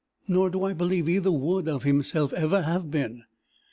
[0.27, 3.21] Nor do I believe either would, of himself, ever have been.